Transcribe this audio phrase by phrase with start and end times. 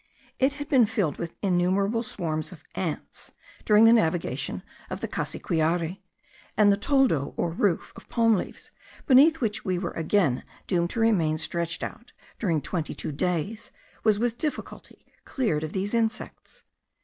[0.39, 3.31] It had been filled with innumerable swarms of ants
[3.65, 5.99] during the navigation of the Cassiquiare;
[6.57, 8.71] and the toldo, or roof of palm leaves,
[9.05, 13.69] beneath which we were again doomed to remain stretched out during twenty two days,
[14.03, 16.63] was with difficulty cleared of these insects.